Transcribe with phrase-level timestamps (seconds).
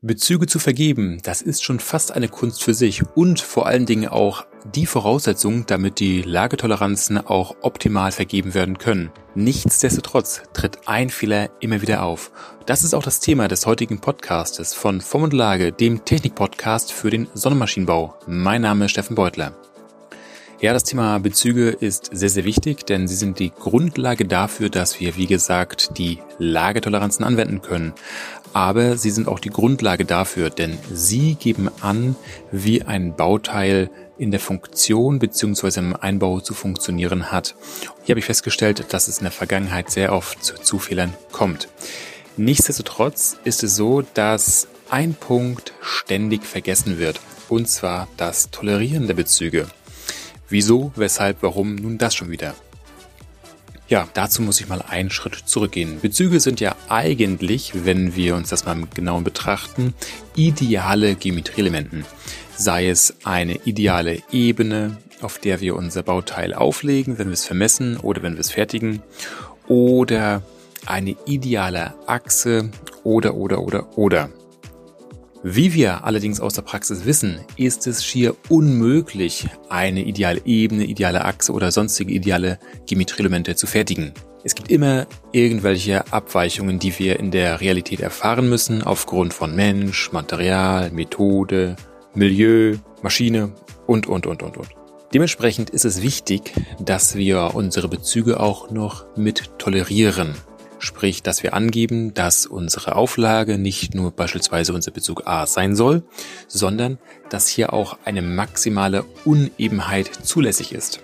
[0.00, 4.06] Bezüge zu vergeben, das ist schon fast eine Kunst für sich und vor allen Dingen
[4.06, 9.10] auch die Voraussetzung, damit die Lagetoleranzen auch optimal vergeben werden können.
[9.34, 12.30] Nichtsdestotrotz tritt ein Fehler immer wieder auf.
[12.64, 17.10] Das ist auch das Thema des heutigen Podcastes von Form und Lage, dem Technikpodcast für
[17.10, 18.14] den Sonnenmaschinenbau.
[18.28, 19.56] Mein Name ist Steffen Beutler.
[20.60, 24.98] Ja, das Thema Bezüge ist sehr, sehr wichtig, denn sie sind die Grundlage dafür, dass
[24.98, 27.92] wir, wie gesagt, die Lagetoleranzen anwenden können.
[28.52, 32.16] Aber sie sind auch die Grundlage dafür, denn sie geben an,
[32.50, 33.88] wie ein Bauteil
[34.18, 35.78] in der Funktion bzw.
[35.78, 37.54] im Einbau zu funktionieren hat.
[38.02, 41.68] Hier habe ich festgestellt, dass es in der Vergangenheit sehr oft zu Zufehlern kommt.
[42.36, 49.14] Nichtsdestotrotz ist es so, dass ein Punkt ständig vergessen wird, und zwar das Tolerieren der
[49.14, 49.68] Bezüge.
[50.48, 52.54] Wieso, weshalb, warum, nun das schon wieder.
[53.88, 56.00] Ja, dazu muss ich mal einen Schritt zurückgehen.
[56.00, 59.94] Bezüge sind ja eigentlich, wenn wir uns das mal genau betrachten,
[60.36, 62.04] ideale Geometrieelementen.
[62.54, 67.96] Sei es eine ideale Ebene, auf der wir unser Bauteil auflegen, wenn wir es vermessen
[67.96, 69.02] oder wenn wir es fertigen,
[69.68, 70.42] oder
[70.84, 72.70] eine ideale Achse
[73.04, 74.30] oder oder oder oder.
[75.50, 81.24] Wie wir allerdings aus der Praxis wissen, ist es schier unmöglich, eine ideale Ebene, ideale
[81.24, 84.12] Achse oder sonstige ideale Geometrieelemente zu fertigen.
[84.44, 90.12] Es gibt immer irgendwelche Abweichungen, die wir in der Realität erfahren müssen, aufgrund von Mensch,
[90.12, 91.76] Material, Methode,
[92.14, 93.54] Milieu, Maschine
[93.86, 94.68] und, und, und, und, und.
[95.14, 100.34] Dementsprechend ist es wichtig, dass wir unsere Bezüge auch noch mit tolerieren.
[100.78, 106.02] Sprich, dass wir angeben, dass unsere Auflage nicht nur beispielsweise unser Bezug A sein soll,
[106.46, 106.98] sondern
[107.30, 111.00] dass hier auch eine maximale Unebenheit zulässig ist.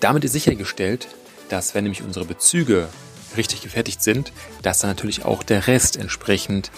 [0.00, 1.08] Damit ist sichergestellt,
[1.48, 2.88] dass wenn nämlich unsere Bezüge
[3.36, 6.70] richtig gefertigt sind, dass dann natürlich auch der Rest entsprechend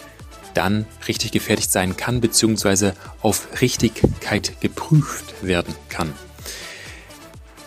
[0.54, 6.12] dann richtig gefertigt sein kann, beziehungsweise auf Richtigkeit geprüft werden kann.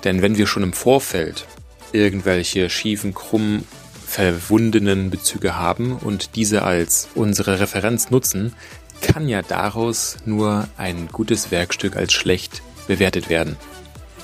[0.04, 1.46] Denn wenn wir schon im Vorfeld
[1.92, 3.68] irgendwelche schiefen, krummen
[4.12, 8.54] verwundenen Bezüge haben und diese als unsere Referenz nutzen,
[9.00, 13.56] kann ja daraus nur ein gutes Werkstück als schlecht bewertet werden.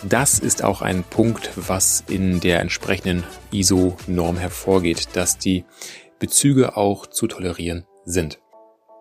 [0.04, 5.64] Das ist auch ein Punkt, was in der entsprechenden ISO-Norm hervorgeht, dass die
[6.20, 8.40] Bezüge auch zu tolerieren sind.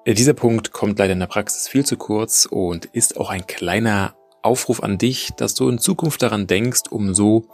[0.06, 4.14] Dieser Punkt kommt leider in der Praxis viel zu kurz und ist auch ein kleiner
[4.40, 7.48] Aufruf an dich, dass du in Zukunft daran denkst, um so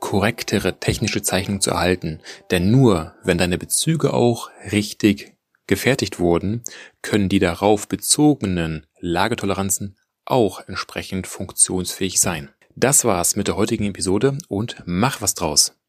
[0.00, 2.20] korrektere technische Zeichnungen zu erhalten.
[2.50, 6.64] Denn nur wenn deine Bezüge auch richtig gefertigt wurden,
[7.02, 12.50] können die darauf bezogenen Lagetoleranzen auch entsprechend funktionsfähig sein.
[12.74, 15.79] Das war's mit der heutigen Episode und mach was draus.